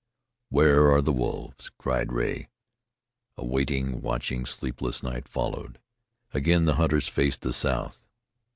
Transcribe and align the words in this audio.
where 0.49 0.91
are 0.91 0.99
the 0.99 1.13
wolves?" 1.13 1.69
cried 1.77 2.11
Rea. 2.11 2.47
A 3.37 3.45
waiting, 3.45 4.01
watching, 4.01 4.47
sleepless 4.47 5.03
night 5.03 5.27
followed. 5.27 5.79
Again 6.33 6.65
the 6.65 6.77
hunters 6.81 7.07
faced 7.07 7.43
the 7.43 7.53
south. 7.53 8.03